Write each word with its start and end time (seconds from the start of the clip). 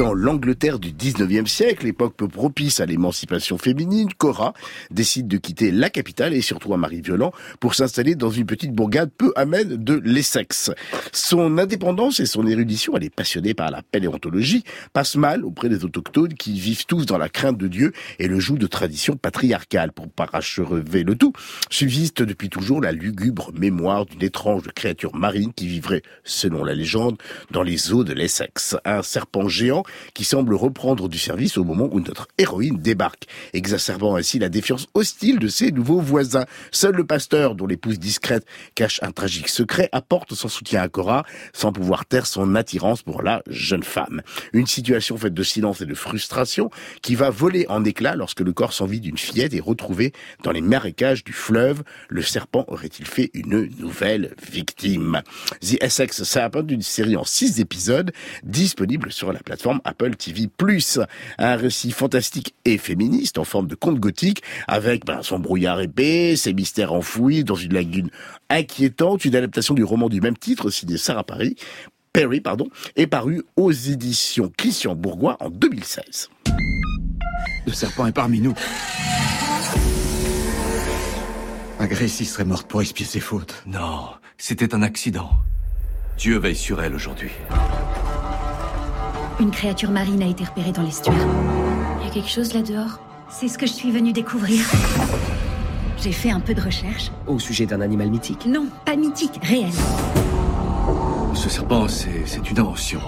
Dans 0.00 0.14
l'Angleterre 0.14 0.78
du 0.78 0.92
19e 0.92 1.46
siècle, 1.46 1.86
époque 1.86 2.14
peu 2.16 2.26
propice 2.26 2.80
à 2.80 2.86
l'émancipation 2.86 3.58
féminine, 3.58 4.08
Cora 4.16 4.54
décide 4.90 5.28
de 5.28 5.36
quitter 5.36 5.70
la 5.70 5.90
capitale 5.90 6.32
et 6.32 6.40
surtout 6.40 6.72
un 6.72 6.78
mari 6.78 7.02
violent 7.02 7.32
pour 7.60 7.74
s'installer 7.74 8.14
dans 8.14 8.30
une 8.30 8.46
petite 8.46 8.72
bourgade 8.72 9.10
peu 9.10 9.30
amène 9.36 9.76
de 9.76 10.00
l'Essex. 10.02 10.70
Son 11.12 11.58
indépendance 11.58 12.18
et 12.18 12.24
son 12.24 12.46
érudition, 12.46 12.96
elle 12.96 13.04
est 13.04 13.14
passionnée 13.14 13.52
par 13.52 13.70
la 13.70 13.82
paléontologie, 13.82 14.64
passe 14.94 15.16
mal 15.16 15.44
auprès 15.44 15.68
des 15.68 15.84
autochtones 15.84 16.32
qui 16.32 16.58
vivent 16.58 16.86
tous 16.86 17.04
dans 17.04 17.18
la 17.18 17.28
crainte 17.28 17.58
de 17.58 17.68
Dieu 17.68 17.92
et 18.18 18.26
le 18.26 18.40
joug 18.40 18.56
de 18.56 18.66
traditions 18.66 19.18
patriarcales. 19.18 19.92
Pour 19.92 20.08
parachever 20.08 21.02
le 21.02 21.14
tout, 21.14 21.34
subsiste 21.68 22.22
depuis 22.22 22.48
toujours 22.48 22.80
la 22.80 22.92
lugubre 22.92 23.52
mémoire 23.52 24.06
d'une 24.06 24.22
étrange 24.22 24.62
créature 24.74 25.14
marine 25.14 25.52
qui 25.52 25.66
vivrait, 25.66 26.00
selon 26.24 26.64
la 26.64 26.72
légende, 26.72 27.18
dans 27.50 27.62
les 27.62 27.92
eaux 27.92 28.02
de 28.02 28.14
l'Essex. 28.14 28.76
Un 28.86 29.02
serpent 29.02 29.46
géant 29.48 29.82
qui 30.14 30.24
semble 30.24 30.54
reprendre 30.54 31.08
du 31.08 31.18
service 31.18 31.58
au 31.58 31.64
moment 31.64 31.88
où 31.90 32.00
notre 32.00 32.28
héroïne 32.38 32.78
débarque, 32.78 33.26
exacerbant 33.52 34.16
ainsi 34.16 34.38
la 34.38 34.48
défiance 34.48 34.86
hostile 34.94 35.38
de 35.38 35.48
ses 35.48 35.72
nouveaux 35.72 36.00
voisins. 36.00 36.46
Seul 36.70 36.94
le 36.94 37.04
pasteur, 37.04 37.54
dont 37.54 37.66
l'épouse 37.66 37.98
discrète 37.98 38.46
cache 38.74 39.00
un 39.02 39.12
tragique 39.12 39.48
secret, 39.48 39.88
apporte 39.92 40.34
son 40.34 40.48
soutien 40.48 40.82
à 40.82 40.88
Cora, 40.88 41.24
sans 41.52 41.72
pouvoir 41.72 42.06
taire 42.06 42.26
son 42.26 42.54
attirance 42.54 43.02
pour 43.02 43.22
la 43.22 43.42
jeune 43.46 43.82
femme. 43.82 44.22
Une 44.52 44.66
situation 44.66 45.16
faite 45.16 45.34
de 45.34 45.42
silence 45.42 45.80
et 45.80 45.86
de 45.86 45.94
frustration 45.94 46.70
qui 47.02 47.14
va 47.14 47.30
voler 47.30 47.66
en 47.68 47.84
éclats 47.84 48.16
lorsque 48.16 48.40
le 48.40 48.52
corps 48.52 48.72
sans 48.72 48.86
vie 48.86 49.00
d'une 49.00 49.18
fillette 49.18 49.54
est 49.54 49.60
retrouvé 49.60 50.12
dans 50.42 50.50
les 50.50 50.60
marécages 50.60 51.24
du 51.24 51.32
fleuve. 51.32 51.82
Le 52.08 52.22
serpent 52.22 52.64
aurait-il 52.68 53.06
fait 53.06 53.30
une 53.34 53.68
nouvelle 53.78 54.34
victime? 54.50 55.22
The 55.60 55.82
Essex 55.82 56.22
Serpent, 56.24 56.62
d'une 56.62 56.82
série 56.82 57.16
en 57.16 57.24
six 57.24 57.60
épisodes, 57.60 58.12
disponible 58.42 59.12
sur 59.12 59.32
la 59.32 59.40
plateforme 59.40 59.69
Apple 59.84 60.16
TV+. 60.16 60.48
Un 61.38 61.56
récit 61.56 61.92
fantastique 61.92 62.54
et 62.64 62.78
féministe 62.78 63.38
en 63.38 63.44
forme 63.44 63.68
de 63.68 63.74
conte 63.76 64.00
gothique 64.00 64.42
avec 64.66 65.04
ben, 65.04 65.22
son 65.22 65.38
brouillard 65.38 65.80
épais, 65.80 66.34
ses 66.36 66.52
mystères 66.52 66.92
enfouis 66.92 67.44
dans 67.44 67.54
une 67.54 67.74
lagune 67.74 68.10
inquiétante, 68.48 69.24
une 69.24 69.36
adaptation 69.36 69.74
du 69.74 69.84
roman 69.84 70.08
du 70.08 70.20
même 70.20 70.36
titre 70.36 70.70
signé 70.70 70.96
Sarah 70.96 71.24
Paris, 71.24 71.56
Perry, 72.12 72.40
pardon, 72.40 72.68
est 72.96 73.06
paru 73.06 73.42
aux 73.56 73.70
éditions 73.70 74.50
Christian 74.56 74.96
Bourgois 74.96 75.36
en 75.40 75.48
2016. 75.48 76.28
Le 77.66 77.72
serpent 77.72 78.06
est 78.06 78.12
parmi 78.12 78.40
nous. 78.40 78.54
Agressie 81.78 82.26
serait 82.26 82.44
morte 82.44 82.68
pour 82.68 82.82
expier 82.82 83.06
ses 83.06 83.20
fautes. 83.20 83.62
Non, 83.66 84.08
c'était 84.36 84.74
un 84.74 84.82
accident. 84.82 85.30
Dieu 86.18 86.38
veille 86.38 86.56
sur 86.56 86.82
elle 86.82 86.94
aujourd'hui. 86.94 87.30
Une 89.40 89.50
créature 89.50 89.90
marine 89.90 90.22
a 90.22 90.26
été 90.26 90.44
repérée 90.44 90.70
dans 90.70 90.82
l'estuaire. 90.82 91.26
Il 92.00 92.06
y 92.06 92.10
a 92.10 92.12
quelque 92.12 92.28
chose 92.28 92.52
là 92.52 92.60
dehors. 92.60 93.00
C'est 93.30 93.48
ce 93.48 93.56
que 93.56 93.66
je 93.66 93.72
suis 93.72 93.90
venue 93.90 94.12
découvrir. 94.12 94.60
J'ai 95.96 96.12
fait 96.12 96.30
un 96.30 96.40
peu 96.40 96.52
de 96.52 96.60
recherche. 96.60 97.10
Au 97.26 97.38
sujet 97.38 97.64
d'un 97.64 97.80
animal 97.80 98.10
mythique 98.10 98.44
Non, 98.44 98.66
pas 98.84 98.96
mythique, 98.96 99.40
réel. 99.42 99.70
Ce 101.32 101.48
serpent, 101.48 101.88
c'est 101.88 102.50
une 102.50 102.58
invention. 102.58 103.00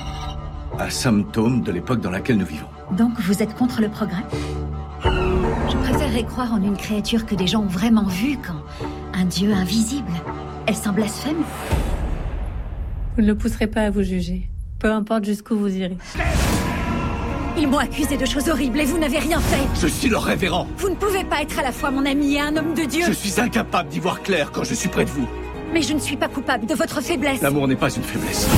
Un 0.78 0.88
symptôme 0.88 1.60
de 1.60 1.70
l'époque 1.70 2.00
dans 2.00 2.10
laquelle 2.10 2.38
nous 2.38 2.47
vivons. 2.47 2.69
Donc 2.92 3.20
vous 3.20 3.42
êtes 3.42 3.55
contre 3.55 3.83
le 3.83 3.91
progrès? 3.91 4.25
Je 5.05 5.77
préférerais 5.77 6.25
croire 6.25 6.55
en 6.55 6.62
une 6.62 6.78
créature 6.78 7.27
que 7.27 7.34
des 7.34 7.47
gens 7.47 7.60
ont 7.60 7.66
vraiment 7.66 8.05
vue 8.06 8.38
qu'en 8.38 8.62
un 9.12 9.27
dieu 9.27 9.53
invisible. 9.53 10.12
Elle 10.66 10.77
s'en 10.77 10.92
blasphème 10.92 11.42
Vous 13.16 13.22
ne 13.22 13.27
le 13.27 13.36
pousserez 13.36 13.66
pas 13.66 13.83
à 13.83 13.91
vous 13.91 14.03
juger. 14.03 14.48
Peu 14.83 14.91
importe 14.91 15.25
jusqu'où 15.25 15.56
vous 15.56 15.69
irez. 15.69 15.97
Ils 17.56 17.69
m'ont 17.69 17.78
accusé 17.78 18.16
de 18.16 18.27
choses 18.27 18.48
horribles 18.48 18.80
et 18.80 18.84
vous 18.84 18.98
n'avez 18.98 19.20
rien 19.20 19.38
fait. 19.38 19.80
Je 19.80 19.86
suis 19.86 20.08
le 20.08 20.16
révérend. 20.16 20.66
Vous 20.77 20.88
ne 20.88 20.97
pouvez 20.97 21.22
pas 21.22 21.41
être 21.41 21.56
à 21.61 21.62
la 21.62 21.70
fois 21.70 21.92
mon 21.92 22.05
ami 22.05 22.34
et 22.34 22.41
un 22.41 22.56
homme 22.56 22.75
de 22.75 22.83
Dieu. 22.83 23.05
Je 23.06 23.12
suis 23.12 23.41
incapable 23.41 23.91
d'y 23.91 24.00
voir 24.00 24.22
clair 24.22 24.50
quand 24.50 24.65
je 24.65 24.75
suis 24.75 24.88
près 24.88 25.04
de 25.04 25.10
vous. 25.10 25.28
Mais 25.72 25.82
je 25.82 25.94
ne 25.94 26.00
suis 26.00 26.16
pas 26.16 26.26
coupable 26.26 26.66
de 26.66 26.75
votre 26.75 27.00
faiblesse. 27.00 27.43
L'amour 27.43 27.69
n'est 27.69 27.76
pas 27.76 27.91
une 27.94 28.03
faiblesse. 28.03 28.48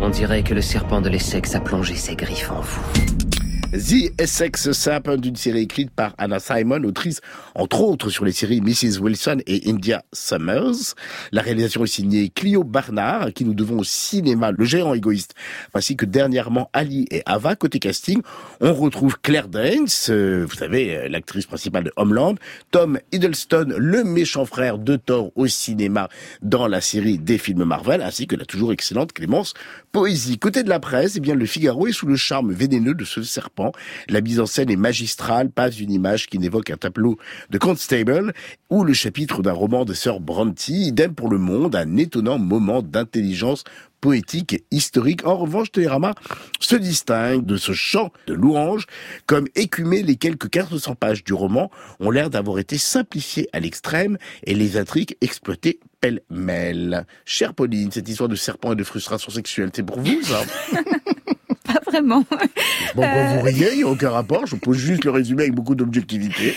On 0.00 0.08
dirait 0.08 0.42
que 0.42 0.54
le 0.54 0.60
serpent 0.60 1.00
de 1.00 1.08
l'Essex 1.08 1.54
a 1.54 1.60
plongé 1.60 1.94
ses 1.94 2.16
griffes 2.16 2.50
en 2.50 2.60
vous. 2.60 3.29
The 3.72 4.10
Essex 4.18 4.72
Serpent, 4.72 5.16
d'une 5.16 5.36
série 5.36 5.60
écrite 5.60 5.92
par 5.92 6.16
Anna 6.18 6.40
Simon, 6.40 6.82
autrice 6.82 7.20
entre 7.54 7.82
autres 7.82 8.10
sur 8.10 8.24
les 8.24 8.32
séries 8.32 8.60
Mrs. 8.60 8.98
Wilson 9.00 9.38
et 9.46 9.70
India 9.70 10.02
Summers. 10.12 10.96
La 11.30 11.40
réalisation 11.40 11.84
est 11.84 11.86
signée 11.86 12.30
Clio 12.30 12.64
Barnard, 12.64 13.22
à 13.22 13.30
qui 13.30 13.44
nous 13.44 13.54
devons 13.54 13.78
au 13.78 13.84
cinéma 13.84 14.50
Le 14.50 14.64
Géant 14.64 14.92
Égoïste, 14.92 15.34
ainsi 15.72 15.94
que 15.94 16.04
dernièrement 16.04 16.68
Ali 16.72 17.06
et 17.12 17.22
Ava. 17.26 17.54
Côté 17.54 17.78
casting, 17.78 18.22
on 18.60 18.74
retrouve 18.74 19.20
Claire 19.20 19.46
Danes, 19.46 19.86
euh, 20.08 20.46
vous 20.48 20.56
savez, 20.56 20.96
euh, 20.96 21.08
l'actrice 21.08 21.46
principale 21.46 21.84
de 21.84 21.92
Homeland, 21.94 22.34
Tom 22.72 22.98
Hiddleston, 23.12 23.74
le 23.76 24.02
méchant 24.02 24.46
frère 24.46 24.78
de 24.78 24.96
Thor 24.96 25.30
au 25.36 25.46
cinéma 25.46 26.08
dans 26.42 26.66
la 26.66 26.80
série 26.80 27.18
des 27.18 27.38
films 27.38 27.62
Marvel, 27.62 28.02
ainsi 28.02 28.26
que 28.26 28.34
la 28.34 28.46
toujours 28.46 28.72
excellente 28.72 29.12
Clémence 29.12 29.54
Poésie. 29.92 30.40
Côté 30.40 30.64
de 30.64 30.68
la 30.68 30.80
presse, 30.80 31.14
eh 31.14 31.20
bien, 31.20 31.36
le 31.36 31.46
Figaro 31.46 31.86
est 31.86 31.92
sous 31.92 32.06
le 32.06 32.16
charme 32.16 32.52
vénéneux 32.52 32.94
de 32.94 33.04
ce 33.04 33.22
serpent 33.22 33.59
la 34.08 34.20
mise 34.20 34.40
en 34.40 34.46
scène 34.46 34.70
est 34.70 34.76
magistrale, 34.76 35.50
pas 35.50 35.70
une 35.70 35.92
image 35.92 36.26
qui 36.26 36.38
n'évoque 36.38 36.70
un 36.70 36.76
tableau 36.76 37.18
de 37.50 37.58
Constable 37.58 38.32
ou 38.70 38.84
le 38.84 38.92
chapitre 38.92 39.42
d'un 39.42 39.52
roman 39.52 39.84
de 39.84 39.94
Sir 39.94 40.20
Brontë. 40.20 40.72
Idem 40.72 41.14
pour 41.14 41.28
le 41.28 41.38
monde, 41.38 41.76
un 41.76 41.96
étonnant 41.96 42.38
moment 42.38 42.82
d'intelligence 42.82 43.64
poétique 44.00 44.54
et 44.54 44.64
historique. 44.70 45.26
En 45.26 45.36
revanche, 45.36 45.72
Télérama 45.72 46.14
se 46.58 46.76
distingue 46.76 47.44
de 47.44 47.56
ce 47.56 47.72
chant 47.72 48.10
de 48.26 48.34
louange, 48.34 48.86
comme 49.26 49.46
écumé 49.54 50.02
les 50.02 50.16
quelques 50.16 50.50
400 50.50 50.94
pages 50.94 51.24
du 51.24 51.34
roman 51.34 51.70
ont 52.00 52.10
l'air 52.10 52.30
d'avoir 52.30 52.58
été 52.58 52.78
simplifiées 52.78 53.48
à 53.52 53.60
l'extrême 53.60 54.16
et 54.44 54.54
les 54.54 54.76
intrigues 54.76 55.16
exploitées 55.20 55.80
pêle-mêle. 56.00 57.06
Chère 57.24 57.54
Pauline, 57.54 57.92
cette 57.92 58.08
histoire 58.08 58.28
de 58.28 58.36
serpent 58.36 58.72
et 58.72 58.76
de 58.76 58.84
frustration 58.84 59.30
sexuelle, 59.30 59.70
c'est 59.74 59.82
pour 59.82 60.00
vous, 60.00 60.22
ça? 60.22 60.42
vraiment. 61.90 62.24
Bon, 62.94 63.02
euh... 63.02 63.36
vous 63.36 63.42
riez, 63.42 63.68
il 63.72 63.78
n'y 63.78 63.82
a 63.82 63.88
aucun 63.88 64.10
rapport. 64.10 64.46
Je 64.46 64.56
pose 64.56 64.76
juste 64.76 65.04
le 65.04 65.10
résumé 65.10 65.42
avec 65.42 65.54
beaucoup 65.54 65.74
d'objectivité. 65.74 66.54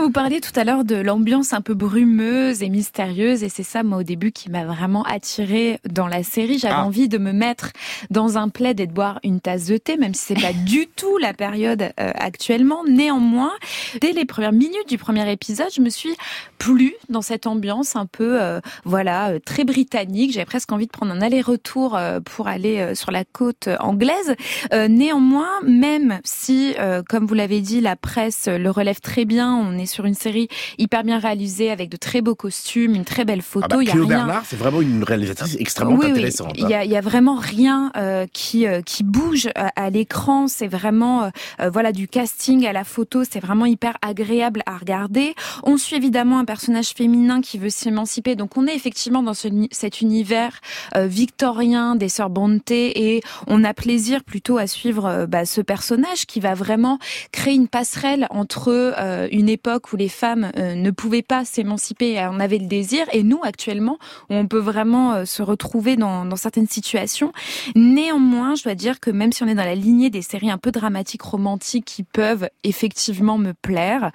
Vous 0.00 0.10
parliez 0.10 0.40
tout 0.40 0.58
à 0.58 0.64
l'heure 0.64 0.84
de 0.84 0.96
l'ambiance 0.96 1.52
un 1.52 1.60
peu 1.60 1.74
brumeuse 1.74 2.62
et 2.62 2.68
mystérieuse, 2.68 3.42
et 3.42 3.48
c'est 3.48 3.62
ça, 3.62 3.82
moi, 3.82 3.98
au 3.98 4.02
début, 4.02 4.32
qui 4.32 4.50
m'a 4.50 4.64
vraiment 4.64 5.02
attirée 5.04 5.78
dans 5.88 6.08
la 6.08 6.22
série. 6.22 6.58
J'avais 6.58 6.74
ah. 6.74 6.84
envie 6.84 7.08
de 7.08 7.18
me 7.18 7.32
mettre 7.32 7.72
dans 8.10 8.38
un 8.38 8.48
plaid 8.48 8.80
et 8.80 8.86
de 8.86 8.92
boire 8.92 9.20
une 9.22 9.40
tasse 9.40 9.66
de 9.66 9.76
thé, 9.76 9.96
même 9.96 10.14
si 10.14 10.22
c'est 10.22 10.40
pas 10.40 10.52
du 10.52 10.86
tout 10.96 11.18
la 11.18 11.34
période 11.34 11.82
euh, 11.82 12.10
actuellement. 12.14 12.84
Néanmoins, 12.88 13.52
dès 14.00 14.12
les 14.12 14.24
premières 14.24 14.52
minutes 14.52 14.88
du 14.88 14.98
premier 14.98 15.30
épisode, 15.30 15.68
je 15.74 15.80
me 15.80 15.90
suis 15.90 16.16
plu 16.58 16.94
dans 17.08 17.22
cette 17.22 17.46
ambiance 17.46 17.96
un 17.96 18.06
peu, 18.06 18.40
euh, 18.40 18.60
voilà, 18.84 19.30
euh, 19.30 19.38
très 19.44 19.64
britannique. 19.64 20.32
J'avais 20.32 20.46
presque 20.46 20.72
envie 20.72 20.86
de 20.86 20.90
prendre 20.90 21.12
un 21.12 21.20
aller-retour 21.20 21.96
euh, 21.96 22.20
pour 22.20 22.48
aller 22.48 22.94
sur 22.94 23.10
la 23.10 23.24
côte 23.24 23.68
anglaise. 23.80 24.34
Euh, 24.76 24.88
néanmoins, 24.88 25.48
même 25.64 26.20
si, 26.22 26.74
euh, 26.78 27.02
comme 27.08 27.26
vous 27.26 27.34
l'avez 27.34 27.60
dit, 27.62 27.80
la 27.80 27.96
presse 27.96 28.46
le 28.46 28.70
relève 28.70 29.00
très 29.00 29.24
bien, 29.24 29.54
on 29.54 29.78
est 29.78 29.86
sur 29.86 30.04
une 30.04 30.14
série 30.14 30.48
hyper 30.76 31.02
bien 31.02 31.18
réalisée 31.18 31.70
avec 31.70 31.88
de 31.88 31.96
très 31.96 32.20
beaux 32.20 32.34
costumes, 32.34 32.94
une 32.94 33.04
très 33.04 33.24
belle 33.24 33.40
photo. 33.40 33.66
Ah 33.70 33.76
bah, 33.76 33.82
il 33.82 33.88
y 33.88 33.90
a 33.90 33.94
rien... 33.94 34.04
Bernard, 34.04 34.44
c'est 34.46 34.56
vraiment 34.56 34.82
une 34.82 35.02
réalisatrice 35.02 35.56
extrêmement 35.58 35.96
oui, 35.96 36.10
intéressante. 36.10 36.52
Il 36.56 36.68
y, 36.68 36.74
a, 36.74 36.84
il 36.84 36.90
y 36.90 36.96
a 36.96 37.00
vraiment 37.00 37.36
rien 37.36 37.90
euh, 37.96 38.26
qui 38.32 38.66
qui 38.84 39.02
bouge 39.02 39.48
à, 39.54 39.68
à 39.76 39.90
l'écran. 39.90 40.46
C'est 40.48 40.66
vraiment 40.66 41.30
voilà 41.72 41.92
du 41.92 42.08
casting 42.08 42.66
à 42.66 42.72
la 42.72 42.84
photo. 42.84 43.22
C'est 43.24 43.40
vraiment 43.40 43.66
hyper 43.66 43.96
agréable 44.02 44.62
à 44.66 44.76
regarder. 44.76 45.34
On 45.62 45.76
suit 45.76 45.96
évidemment 45.96 46.38
un 46.38 46.44
personnage 46.44 46.90
féminin 46.90 47.40
qui 47.40 47.58
veut 47.58 47.70
s'émanciper. 47.70 48.34
Donc 48.34 48.56
on 48.56 48.66
est 48.66 48.74
effectivement 48.74 49.22
dans 49.22 49.34
ce, 49.34 49.48
cet 49.70 50.00
univers 50.00 50.60
victorien 50.94 51.96
des 51.96 52.08
sœurs 52.08 52.30
Bonté 52.30 53.14
et 53.14 53.22
on 53.46 53.64
a 53.64 53.72
plaisir 53.72 54.24
plutôt 54.24 54.58
à 54.58 54.65
suivre 54.66 55.06
euh, 55.06 55.26
bah, 55.26 55.44
ce 55.44 55.60
personnage 55.60 56.26
qui 56.26 56.40
va 56.40 56.54
vraiment 56.54 56.98
créer 57.32 57.54
une 57.54 57.68
passerelle 57.68 58.26
entre 58.30 58.70
euh, 58.70 59.28
une 59.32 59.48
époque 59.48 59.92
où 59.92 59.96
les 59.96 60.08
femmes 60.08 60.50
euh, 60.56 60.74
ne 60.74 60.90
pouvaient 60.90 61.22
pas 61.22 61.44
s'émanciper 61.44 62.12
et 62.12 62.20
en 62.20 62.40
avaient 62.40 62.58
le 62.58 62.66
désir, 62.66 63.06
et 63.12 63.22
nous 63.22 63.40
actuellement 63.42 63.98
où 64.30 64.34
on 64.34 64.46
peut 64.46 64.58
vraiment 64.58 65.24
se 65.24 65.42
retrouver 65.42 65.96
dans, 65.96 66.24
dans 66.24 66.36
certaines 66.36 66.68
situations. 66.68 67.32
Néanmoins, 67.74 68.54
je 68.54 68.64
dois 68.64 68.74
dire 68.74 69.00
que 69.00 69.10
même 69.10 69.32
si 69.32 69.42
on 69.42 69.48
est 69.48 69.54
dans 69.54 69.64
la 69.64 69.74
lignée 69.74 70.10
des 70.10 70.22
séries 70.22 70.50
un 70.50 70.58
peu 70.58 70.70
dramatiques, 70.70 71.22
romantiques 71.22 71.84
qui 71.84 72.02
peuvent 72.02 72.48
effectivement 72.64 73.38
me 73.38 73.52
plaire, 73.52 74.10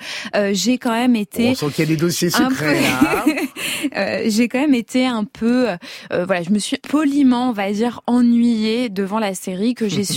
j'ai 0.52 0.78
quand 0.78 0.92
même 0.92 1.16
été. 1.16 1.50
On 1.50 1.56
sent 1.56 1.66
qu'il 1.76 1.86
y 1.86 1.88
a 1.88 1.96
des 1.96 1.98
dossiers 1.98 2.30
secrets. 2.30 2.82
euh, 3.96 4.24
j'ai 4.26 4.48
quand 4.48 4.60
même 4.60 4.74
été 4.74 5.06
un 5.06 5.24
peu, 5.24 5.68
voilà, 6.12 6.44
je 6.44 6.50
me 6.52 6.60
suis 6.60 6.78
poliment, 6.78 7.50
on 7.50 7.54
va 7.54 7.72
dire, 7.72 8.02
ennuyée 8.08 8.90
devant 8.90 9.20
la 9.20 9.34
série 9.34 9.74
que 9.74 9.88
j'ai 9.88 10.04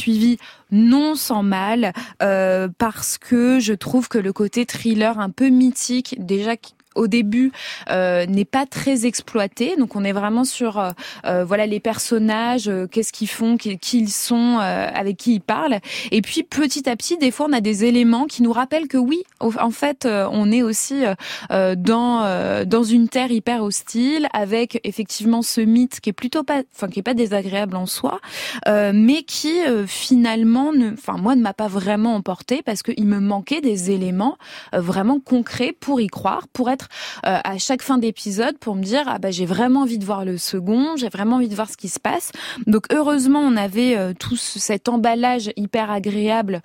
non 0.71 1.15
sans 1.15 1.43
mal 1.43 1.93
euh, 2.23 2.69
parce 2.79 3.19
que 3.19 3.61
je 3.61 3.73
trouve 3.73 4.09
que 4.09 4.19
le 4.19 4.33
côté 4.33 4.67
thriller 4.67 5.19
un 5.19 5.31
peu 5.31 5.49
mythique 5.49 6.17
déjà 6.19 6.57
au 6.95 7.07
début 7.07 7.53
n'est 7.89 8.45
pas 8.45 8.67
très 8.67 9.07
exploité. 9.07 9.77
Donc 9.77 9.97
on 9.97 10.05
est 10.05 10.13
vraiment 10.13 10.45
sur 10.45 10.83
voilà 11.25 11.67
les 11.67 11.81
personnages, 11.81 12.71
qu'est-ce 12.91 13.13
qu'ils 13.13 13.29
font, 13.29 13.57
qui, 13.57 13.79
ils 13.93 14.11
sont, 14.11 14.59
avec 14.59 15.17
qui 15.17 15.35
ils 15.35 15.41
parlent. 15.41 15.79
Et 16.11 16.23
puis 16.23 16.43
petit 16.43 16.89
à 16.89 16.97
petit, 16.97 17.17
des 17.19 17.31
fois 17.31 17.47
on 17.49 17.53
a 17.53 17.61
des 17.61 17.85
éléments 17.85 18.27
qui 18.27 18.43
nous 18.43 18.53
rappellent 18.53 18.89
que 18.89 18.99
oui, 18.99 19.23
en 19.41 19.71
fait, 19.71 20.07
on 20.07 20.51
est 20.53 20.63
aussi 20.63 21.03
dans 21.51 22.65
dans 22.65 22.85
une 22.85 23.09
terre 23.09 23.31
hyper 23.31 23.63
hostile, 23.63 24.29
avec 24.33 24.81
effectivement 24.85 25.43
ce 25.43 25.61
mythe 25.61 26.01
qui 26.01 26.11
est 26.11 26.15
plutôt 26.15 26.43
pas, 26.45 26.63
enfin 26.75 26.89
qui 26.89 27.01
est 27.01 27.05
pas 27.05 27.15
désagréable 27.15 27.77
en 27.77 27.87
soi, 27.87 28.21
mais 28.67 29.23
qui 29.23 29.55
finalement, 29.87 30.73
enfin 30.93 31.17
moi 31.19 31.37
ne 31.37 31.43
m'a 31.43 31.55
pas 31.55 31.69
vraiment 31.69 32.15
emporté 32.15 32.63
parce 32.63 32.83
qu'il 32.83 33.07
me 33.07 33.21
manquait 33.21 33.61
des 33.61 33.91
éléments 33.91 34.37
euh, 34.75 34.81
vraiment 34.81 35.21
concrets 35.21 35.73
pour 35.79 36.01
y 36.01 36.07
croire, 36.07 36.49
pour 36.49 36.71
être 36.71 36.84
euh, 37.27 37.39
à 37.43 37.59
chaque 37.59 37.83
fin 37.83 37.99
d'épisode, 37.99 38.59
pour 38.59 38.75
me 38.75 38.83
dire 38.83 39.05
ah 39.07 39.19
bah 39.19 39.31
j'ai 39.31 39.47
vraiment 39.47 39.83
envie 39.83 39.99
de 39.99 40.05
voir 40.05 40.25
le 40.25 40.39
second, 40.39 40.97
j'ai 40.97 41.09
vraiment 41.09 41.37
envie 41.37 41.49
de 41.49 41.55
voir 41.55 41.71
ce 41.71 41.77
qui 41.77 41.89
se 41.89 42.01
passe. 42.01 42.33
Donc 42.67 42.87
heureusement 42.93 43.41
on 43.41 43.57
avait 43.57 43.97
euh, 43.97 44.13
tout 44.19 44.37
cet 44.37 44.89
emballage 44.89 45.51
hyper 45.57 45.91
agréable 45.91 46.63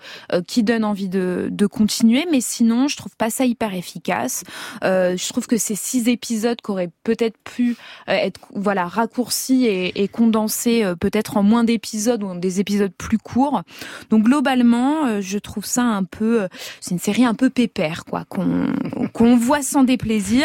qui 0.48 0.64
donne 0.64 0.84
envie 0.84 1.10
de, 1.10 1.68
continuer, 1.72 2.26
mais 2.32 2.42
sinon 2.42 2.88
je 2.88 2.98
trouve 2.98 3.16
pas 3.16 3.30
ça 3.30 3.46
hyper 3.46 3.74
efficace. 3.74 4.44
je 4.82 5.30
trouve 5.30 5.48
que 5.48 5.58
ces 5.58 5.76
six 5.76 6.08
épisodes 6.08 6.60
qui 6.62 6.72
auraient 6.72 6.92
peut-être 7.04 7.38
pu 7.44 7.76
être 8.08 8.40
voilà 8.54 8.86
raccourcis 8.86 9.66
et, 9.66 10.08
condensés 10.08 10.84
peut-être 11.00 11.38
en 11.38 11.44
moins 11.44 11.64
d'épisodes 11.64 12.24
ou 12.24 12.38
des 12.40 12.60
épisodes 12.60 12.92
plus 12.98 13.18
courts. 13.18 13.62
Donc 14.10 14.24
globalement, 14.24 15.22
je 15.22 15.38
trouve 15.38 15.66
ça 15.66 15.84
un 15.84 16.04
peu, 16.04 16.48
c'est 16.82 16.92
une 16.92 17.00
série 17.00 17.26
un 17.26 17.36
peu 17.36 17.50
pépère, 17.50 18.06
quoi, 18.06 18.26
qu'on 18.26 19.36
voit 19.38 19.62
sans 19.62 19.84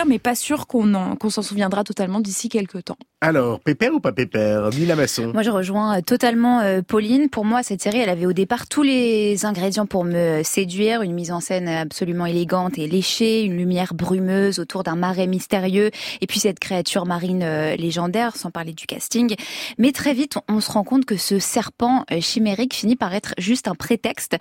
mais 0.06 0.18
pas 0.18 0.34
sûr 0.34 0.66
qu'on 0.66 1.16
qu'on 1.16 1.30
s'en 1.30 1.42
souviendra 1.42 1.84
totalement 1.84 2.20
d'ici 2.20 2.48
quelques 2.48 2.84
temps. 2.84 2.98
Alors, 3.26 3.58
pépère 3.60 3.94
ou 3.94 4.00
pas 4.00 4.12
pépère 4.12 4.68
Mila 4.68 4.96
Masson 4.96 5.30
Moi, 5.32 5.42
je 5.42 5.50
rejoins 5.50 5.96
euh, 5.96 6.00
totalement 6.02 6.60
euh, 6.60 6.82
Pauline. 6.82 7.30
Pour 7.30 7.46
moi, 7.46 7.62
cette 7.62 7.80
série, 7.80 7.96
elle 7.96 8.10
avait 8.10 8.26
au 8.26 8.34
départ 8.34 8.68
tous 8.68 8.82
les 8.82 9.46
ingrédients 9.46 9.86
pour 9.86 10.04
me 10.04 10.42
séduire. 10.42 11.00
Une 11.00 11.14
mise 11.14 11.32
en 11.32 11.40
scène 11.40 11.66
absolument 11.66 12.26
élégante 12.26 12.78
et 12.78 12.86
léchée, 12.86 13.42
une 13.42 13.56
lumière 13.56 13.94
brumeuse 13.94 14.58
autour 14.58 14.82
d'un 14.82 14.94
marais 14.94 15.26
mystérieux, 15.26 15.90
et 16.20 16.26
puis 16.26 16.38
cette 16.38 16.58
créature 16.58 17.06
marine 17.06 17.42
euh, 17.42 17.76
légendaire, 17.76 18.36
sans 18.36 18.50
parler 18.50 18.74
du 18.74 18.84
casting. 18.84 19.34
Mais 19.78 19.92
très 19.92 20.12
vite, 20.12 20.36
on, 20.50 20.60
se 20.60 20.70
rend 20.70 20.84
compte 20.84 21.06
que 21.06 21.16
ce 21.16 21.38
serpent 21.38 22.04
chimérique 22.20 22.74
finit 22.74 22.96
par 22.96 23.14
être 23.14 23.32
juste 23.38 23.68
un 23.68 23.74
prétexte 23.74 24.36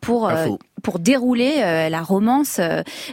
pour 0.00 0.30
pour 0.82 0.98
dérouler 0.98 1.56
la 1.90 2.02
romance 2.02 2.60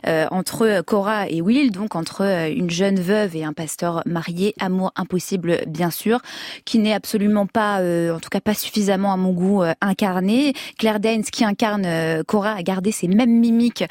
entre 0.06 0.82
Cora 0.82 1.28
et 1.30 1.42
Will, 1.42 1.72
donc 1.72 1.96
entre 1.96 2.22
une 2.50 2.70
jeune 2.70 3.00
veuve 3.00 3.36
et 3.36 3.44
un 3.44 3.54
pasteur 3.54 4.04
marié, 4.06 4.54
amour 4.60 4.92
impossible, 4.96 5.60
bien 5.68 5.92
sûr, 5.92 6.20
qui 6.66 6.80
n'est 6.80 6.94
absolument 6.94 7.46
pas, 7.46 7.80
euh, 7.80 8.16
en 8.16 8.20
tout 8.20 8.30
cas 8.30 8.40
pas 8.40 8.54
suffisamment 8.54 9.14
à 9.14 9.18
mon 9.18 9.32
goût, 9.32 9.64
euh, 9.64 9.74
incarné. 9.82 10.54
Claire 10.78 11.00
Danes, 11.00 11.24
qui 11.24 11.44
incarne 11.44 11.84
euh, 11.86 12.24
Cora, 12.24 12.54
a 12.54 12.64
gardé 12.64 12.92
ses 12.92 13.08
mêmes 13.08 13.40
mimiques 13.40 13.84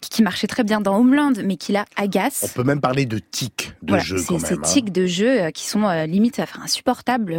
qui 0.00 0.22
marchaient 0.22 0.46
très 0.46 0.64
bien 0.64 0.80
dans 0.80 0.98
Homeland, 0.98 1.32
mais 1.44 1.56
qui 1.56 1.72
la 1.72 1.84
agace. 1.96 2.44
On 2.44 2.56
peut 2.56 2.64
même 2.64 2.80
parler 2.80 3.06
de 3.06 3.18
tics 3.18 3.72
de 3.82 3.98
jeu 3.98 4.18
quand 4.26 4.34
même. 4.34 4.44
Ces 4.44 4.54
hein. 4.54 4.60
tics 4.62 4.92
de 4.92 5.06
jeu 5.06 5.50
qui 5.52 5.66
sont 5.66 5.88
limite 6.06 6.40
enfin, 6.40 6.60
insupportables. 6.62 7.34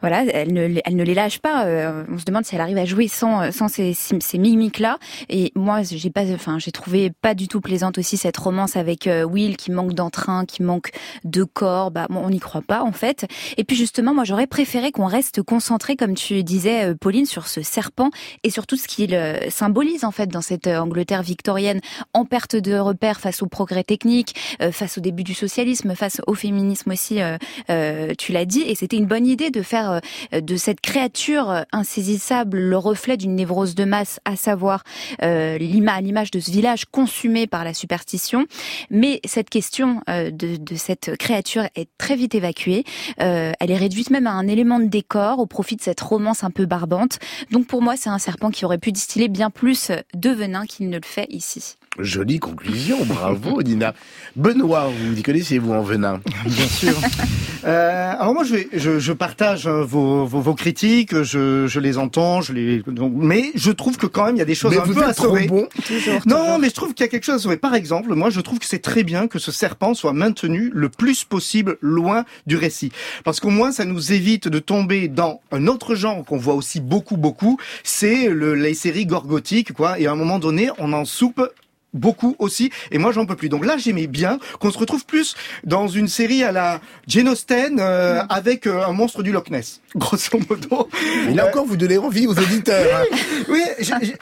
voilà, 0.00 0.24
elle 0.24 0.52
ne, 0.52 0.80
elle 0.84 0.96
ne 0.96 1.04
les 1.04 1.14
lâche 1.14 1.38
pas. 1.38 1.66
on 2.08 2.18
se 2.18 2.24
demande 2.24 2.44
si 2.44 2.54
elle 2.54 2.60
arrive 2.60 2.78
à 2.78 2.84
jouer 2.84 3.08
sans, 3.08 3.52
sans 3.52 3.68
ces, 3.68 3.94
ces 3.94 4.38
mimiques-là. 4.50 4.98
Et 5.28 5.52
moi, 5.54 5.82
j'ai 5.82 6.10
pas, 6.10 6.30
enfin, 6.32 6.58
j'ai 6.58 6.72
trouvé 6.72 7.10
pas 7.10 7.34
du 7.34 7.48
tout 7.48 7.60
plaisante 7.60 7.98
aussi 7.98 8.16
cette 8.16 8.36
romance 8.36 8.76
avec 8.76 9.08
Will 9.28 9.56
qui 9.56 9.70
manque 9.70 9.94
d'entrain, 9.94 10.44
qui 10.44 10.62
manque 10.62 10.90
de 11.24 11.44
corps 11.44 11.90
bah, 11.90 12.06
on 12.10 12.30
n'y 12.30 12.40
croit 12.40 12.62
pas 12.62 12.82
en 12.82 12.92
fait. 12.92 13.26
Et 13.56 13.64
puis 13.64 13.76
justement, 13.76 14.14
moi 14.14 14.24
j'aurais 14.24 14.46
préféré 14.46 14.92
qu'on 14.92 15.06
reste 15.06 15.42
concentré, 15.42 15.96
comme 15.96 16.14
tu 16.14 16.42
disais, 16.42 16.84
euh, 16.90 16.94
Pauline, 16.94 17.26
sur 17.26 17.48
ce 17.48 17.62
serpent 17.62 18.10
et 18.42 18.50
sur 18.50 18.66
tout 18.66 18.76
ce 18.76 18.86
qu'il 18.88 19.14
euh, 19.14 19.50
symbolise 19.50 20.04
en 20.04 20.10
fait 20.10 20.26
dans 20.26 20.40
cette 20.40 20.66
euh, 20.66 20.78
Angleterre 20.78 21.22
victorienne 21.22 21.80
en 22.12 22.24
perte 22.24 22.56
de 22.56 22.76
repères 22.76 23.20
face 23.20 23.42
au 23.42 23.46
progrès 23.46 23.84
technique, 23.84 24.34
face 24.72 24.98
au 24.98 25.00
début 25.00 25.24
du 25.24 25.34
socialisme, 25.34 25.94
face 25.94 26.20
au 26.26 26.34
féminisme 26.34 26.90
aussi. 26.90 27.20
tu 28.18 28.32
l'as 28.32 28.44
dit, 28.44 28.62
et 28.62 28.74
c'était 28.74 28.96
une 28.96 29.06
bonne 29.06 29.26
idée 29.26 29.50
de 29.50 29.62
faire 29.62 30.00
de 30.32 30.56
cette 30.56 30.80
créature 30.80 31.64
insaisissable 31.72 32.58
le 32.58 32.76
reflet 32.76 33.16
d'une 33.16 33.34
névrose 33.34 33.74
de 33.74 33.84
masse, 33.84 34.20
savoir 34.36 34.82
l'image 35.20 36.30
de 36.30 36.40
ce 36.40 36.50
village 36.50 36.84
consumé 36.86 37.46
par 37.46 37.64
la 37.64 37.74
superstition. 37.74 38.46
Mais 38.90 39.20
cette 39.24 39.50
question 39.50 40.00
de, 40.08 40.30
de 40.30 40.74
cette 40.76 41.16
créature 41.16 41.64
est 41.74 41.88
très 41.98 42.16
vite 42.16 42.34
évacuée. 42.34 42.84
Euh, 43.20 43.52
elle 43.60 43.70
est 43.70 43.76
réduite 43.76 44.10
même 44.10 44.26
à 44.26 44.32
un 44.32 44.46
élément 44.46 44.78
de 44.78 44.86
décor 44.86 45.38
au 45.38 45.46
profit 45.46 45.76
de 45.76 45.82
cette 45.82 46.00
romance 46.00 46.44
un 46.44 46.50
peu 46.50 46.66
barbante. 46.66 47.18
Donc 47.50 47.66
pour 47.66 47.82
moi, 47.82 47.96
c'est 47.96 48.10
un 48.10 48.18
serpent 48.18 48.50
qui 48.50 48.64
aurait 48.64 48.78
pu 48.78 48.92
distiller 48.92 49.28
bien 49.28 49.50
plus 49.50 49.90
de 50.14 50.30
venin 50.30 50.66
qu'il 50.66 50.88
ne 50.88 50.96
le 50.96 51.04
fait 51.04 51.26
ici. 51.30 51.76
Jolie 51.98 52.38
conclusion, 52.38 53.04
bravo 53.04 53.62
Nina. 53.64 53.94
Benoît, 54.36 54.88
vous 54.88 55.18
y 55.18 55.22
connaissez 55.22 55.58
vous 55.58 55.72
en 55.72 55.82
venin 55.82 56.20
Bien 56.44 56.66
sûr. 56.66 56.94
Euh, 57.64 58.12
alors 58.18 58.34
moi 58.34 58.44
je, 58.44 58.56
vais, 58.56 58.68
je, 58.74 58.98
je 58.98 59.12
partage 59.12 59.66
hein, 59.66 59.82
vos, 59.82 60.26
vos, 60.26 60.40
vos, 60.40 60.54
critiques, 60.54 61.22
je, 61.22 61.66
je 61.66 61.80
les 61.80 61.96
entends, 61.96 62.42
je 62.42 62.52
les, 62.52 62.82
mais 63.14 63.52
je 63.54 63.70
trouve 63.70 63.96
que 63.96 64.06
quand 64.06 64.26
même 64.26 64.36
il 64.36 64.38
y 64.38 64.42
a 64.42 64.44
des 64.44 64.54
choses 64.54 64.72
mais 64.72 64.80
un 64.80 64.84
vous 64.84 64.92
peu 64.92 65.02
êtes 65.02 65.08
à 65.08 65.14
sauver. 65.14 65.46
Bon. 65.46 65.66
Toujours, 65.86 66.20
non, 66.26 66.36
toujours. 66.36 66.58
mais 66.58 66.68
je 66.68 66.74
trouve 66.74 66.92
qu'il 66.92 67.04
y 67.04 67.08
a 67.08 67.10
quelque 67.10 67.24
chose 67.24 67.36
à 67.36 67.38
sauver. 67.38 67.56
Par 67.56 67.74
exemple, 67.74 68.12
moi 68.14 68.28
je 68.28 68.40
trouve 68.40 68.58
que 68.58 68.66
c'est 68.66 68.82
très 68.82 69.02
bien 69.02 69.28
que 69.28 69.38
ce 69.38 69.50
serpent 69.50 69.94
soit 69.94 70.12
maintenu 70.12 70.70
le 70.74 70.88
plus 70.90 71.24
possible 71.24 71.78
loin 71.80 72.24
du 72.46 72.56
récit, 72.56 72.92
parce 73.24 73.40
qu'au 73.40 73.50
moins 73.50 73.72
ça 73.72 73.86
nous 73.86 74.12
évite 74.12 74.48
de 74.48 74.58
tomber 74.58 75.08
dans 75.08 75.40
un 75.50 75.66
autre 75.66 75.94
genre 75.94 76.22
qu'on 76.24 76.36
voit 76.36 76.54
aussi 76.54 76.80
beaucoup 76.80 77.16
beaucoup, 77.16 77.58
c'est 77.82 78.28
le, 78.28 78.54
les 78.54 78.74
séries 78.74 79.06
gorgotiques 79.06 79.72
quoi. 79.72 79.98
Et 79.98 80.06
à 80.06 80.12
un 80.12 80.16
moment 80.16 80.38
donné, 80.38 80.68
on 80.78 80.92
en 80.92 81.06
soupe 81.06 81.40
beaucoup 81.94 82.36
aussi, 82.38 82.70
et 82.90 82.98
moi 82.98 83.12
j'en 83.12 83.24
peux 83.24 83.36
plus. 83.36 83.48
Donc 83.48 83.64
là 83.64 83.76
j'aimais 83.78 84.06
bien 84.06 84.38
qu'on 84.60 84.70
se 84.70 84.78
retrouve 84.78 85.06
plus 85.06 85.34
dans 85.64 85.88
une 85.88 86.08
série 86.08 86.42
à 86.42 86.52
la 86.52 86.80
Jane 87.06 87.28
Austen 87.28 87.78
euh, 87.80 88.20
avec 88.28 88.66
euh, 88.66 88.84
un 88.84 88.92
monstre 88.92 89.22
du 89.22 89.32
Loch 89.32 89.48
Ness, 89.50 89.80
grosso 89.96 90.38
modo. 90.50 90.88
Mais 91.26 91.34
là 91.34 91.46
encore 91.48 91.64
vous 91.64 91.76
donnez 91.76 91.98
envie 91.98 92.26
aux 92.26 92.38
auditeurs. 92.38 93.00
hein. 93.12 93.16
Oui, 93.48 93.62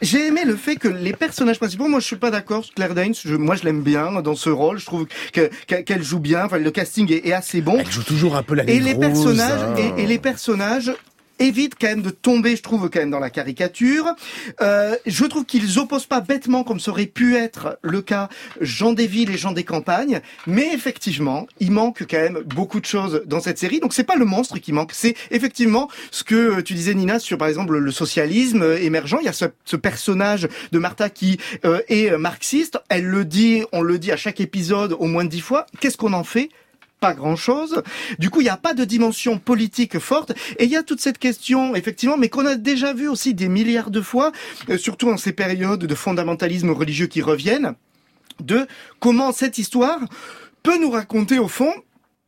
j'ai- 0.02 0.26
aimé 0.26 0.42
le 0.44 0.56
fait 0.56 0.76
que 0.76 0.88
les 0.88 1.12
personnages 1.12 1.58
principaux, 1.58 1.88
moi 1.88 1.98
je 2.00 2.06
suis 2.06 2.16
pas 2.16 2.30
d'accord, 2.30 2.64
Claire 2.76 2.94
Danes, 2.94 3.14
je, 3.24 3.34
moi 3.34 3.56
je 3.56 3.64
l'aime 3.64 3.82
bien 3.82 4.20
dans 4.22 4.34
ce 4.36 4.50
rôle, 4.50 4.78
je 4.78 4.86
trouve 4.86 5.06
que- 5.32 5.50
que- 5.66 5.80
qu'elle 5.80 6.02
joue 6.02 6.18
bien, 6.20 6.44
enfin 6.44 6.58
le 6.58 6.70
casting 6.70 7.10
est, 7.12 7.26
est 7.26 7.32
assez 7.32 7.60
bon. 7.62 7.78
Elle 7.78 7.90
joue 7.90 8.02
toujours 8.02 8.36
un 8.36 8.42
peu 8.42 8.54
la 8.54 8.68
Et 8.68 8.78
les 8.80 8.94
personnages, 8.94 9.62
hein. 9.62 9.74
et, 9.96 10.02
et 10.02 10.06
les 10.06 10.18
personnages 10.18 10.92
évitent 11.38 11.74
quand 11.80 11.88
même 11.88 12.02
de 12.02 12.10
tomber, 12.10 12.56
je 12.56 12.62
trouve, 12.62 12.88
quand 12.90 13.00
même 13.00 13.10
dans 13.10 13.18
la 13.18 13.30
caricature. 13.30 14.14
Euh, 14.60 14.96
je 15.06 15.24
trouve 15.24 15.44
qu'ils 15.44 15.78
opposent 15.78 16.06
pas 16.06 16.20
bêtement, 16.20 16.64
comme 16.64 16.80
ça 16.80 16.90
aurait 16.90 17.06
pu 17.06 17.36
être 17.36 17.78
le 17.82 18.02
cas, 18.02 18.28
Jean 18.60 18.92
des 18.92 19.06
villes 19.06 19.30
et 19.30 19.38
Jean 19.38 19.52
des 19.52 19.64
campagnes. 19.64 20.20
Mais 20.46 20.72
effectivement, 20.72 21.46
il 21.60 21.70
manque 21.70 22.04
quand 22.08 22.18
même 22.18 22.40
beaucoup 22.46 22.80
de 22.80 22.86
choses 22.86 23.22
dans 23.26 23.40
cette 23.40 23.58
série. 23.58 23.80
Donc 23.80 23.94
c'est 23.94 24.04
pas 24.04 24.16
le 24.16 24.24
monstre 24.24 24.58
qui 24.58 24.72
manque, 24.72 24.92
c'est 24.92 25.14
effectivement 25.30 25.88
ce 26.10 26.24
que 26.24 26.60
tu 26.60 26.74
disais 26.74 26.94
Nina 26.94 27.18
sur 27.18 27.38
par 27.38 27.48
exemple 27.48 27.76
le 27.76 27.90
socialisme 27.90 28.76
émergent. 28.80 29.18
Il 29.20 29.26
y 29.26 29.28
a 29.28 29.32
ce, 29.32 29.46
ce 29.64 29.76
personnage 29.76 30.48
de 30.72 30.78
Martha 30.78 31.10
qui 31.10 31.38
euh, 31.64 31.80
est 31.88 32.16
marxiste. 32.16 32.78
Elle 32.88 33.06
le 33.06 33.24
dit, 33.24 33.62
on 33.72 33.82
le 33.82 33.98
dit 33.98 34.12
à 34.12 34.16
chaque 34.16 34.40
épisode 34.40 34.96
au 34.98 35.06
moins 35.06 35.24
dix 35.24 35.40
fois. 35.40 35.66
Qu'est-ce 35.80 35.96
qu'on 35.96 36.12
en 36.12 36.24
fait? 36.24 36.50
Pas 37.02 37.14
grand-chose. 37.14 37.82
Du 38.20 38.30
coup, 38.30 38.40
il 38.40 38.44
n'y 38.44 38.48
a 38.48 38.56
pas 38.56 38.74
de 38.74 38.84
dimension 38.84 39.36
politique 39.36 39.98
forte. 39.98 40.32
Et 40.58 40.64
il 40.66 40.70
y 40.70 40.76
a 40.76 40.84
toute 40.84 41.00
cette 41.00 41.18
question, 41.18 41.74
effectivement, 41.74 42.16
mais 42.16 42.28
qu'on 42.28 42.46
a 42.46 42.54
déjà 42.54 42.94
vu 42.94 43.08
aussi 43.08 43.34
des 43.34 43.48
milliards 43.48 43.90
de 43.90 44.00
fois, 44.00 44.30
euh, 44.70 44.78
surtout 44.78 45.10
en 45.10 45.16
ces 45.16 45.32
périodes 45.32 45.84
de 45.84 45.94
fondamentalisme 45.96 46.70
religieux 46.70 47.08
qui 47.08 47.20
reviennent, 47.20 47.74
de 48.40 48.68
comment 49.00 49.32
cette 49.32 49.58
histoire 49.58 49.98
peut 50.62 50.78
nous 50.78 50.90
raconter, 50.90 51.40
au 51.40 51.48
fond, 51.48 51.74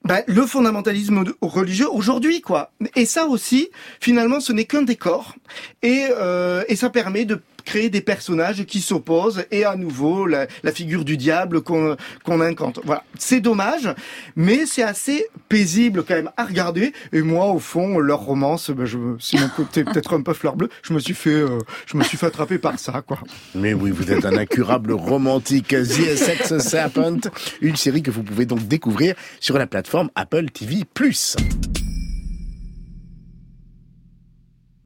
bah, 0.02 0.22
le 0.26 0.44
fondamentalisme 0.44 1.22
religieux 1.40 1.88
aujourd'hui, 1.88 2.40
quoi. 2.40 2.72
Et 2.96 3.06
ça 3.06 3.26
aussi, 3.26 3.68
finalement, 4.00 4.40
ce 4.40 4.52
n'est 4.52 4.64
qu'un 4.64 4.82
décor. 4.82 5.36
Et, 5.82 6.06
euh, 6.10 6.64
et 6.66 6.74
ça 6.74 6.90
permet 6.90 7.24
de 7.24 7.40
créer 7.64 7.90
des 7.90 8.00
personnages 8.00 8.64
qui 8.64 8.80
s'opposent 8.80 9.44
et 9.50 9.64
à 9.64 9.76
nouveau 9.76 10.26
la, 10.26 10.46
la 10.62 10.72
figure 10.72 11.04
du 11.04 11.16
diable 11.16 11.62
qu'on 11.62 11.96
incante. 12.40 12.80
Voilà, 12.84 13.04
c'est 13.18 13.40
dommage, 13.40 13.88
mais 14.36 14.66
c'est 14.66 14.82
assez 14.82 15.26
paisible 15.48 16.04
quand 16.06 16.14
même 16.14 16.30
à 16.36 16.44
regarder. 16.44 16.92
Et 17.12 17.22
moi, 17.22 17.46
au 17.46 17.58
fond, 17.58 17.98
leur 17.98 18.20
romance, 18.20 18.70
ben, 18.70 18.84
je, 18.84 18.98
c'est 19.18 19.38
mon 19.38 19.48
côté 19.48 19.84
peut-être 19.84 20.14
un 20.14 20.22
peu 20.22 20.32
fleur 20.32 20.56
bleue. 20.56 20.68
Je 20.82 20.92
me 20.92 20.98
suis 20.98 21.14
fait, 21.14 21.30
euh, 21.30 21.58
je 21.86 21.96
me 21.96 22.04
suis 22.04 22.18
fait 22.18 22.26
attraper 22.26 22.58
par 22.58 22.78
ça, 22.78 23.02
quoi. 23.06 23.18
Mais 23.54 23.74
oui, 23.74 23.90
vous 23.90 24.12
êtes 24.12 24.24
un 24.24 24.36
incurable 24.36 24.92
romantique. 24.92 25.68
The 25.68 26.16
Sex 26.16 26.58
Serpent, 26.58 27.20
une 27.60 27.76
série 27.76 28.02
que 28.02 28.10
vous 28.10 28.22
pouvez 28.22 28.46
donc 28.46 28.66
découvrir 28.66 29.14
sur 29.40 29.58
la 29.58 29.66
plateforme 29.66 30.10
Apple 30.14 30.50
TV+. 30.50 30.84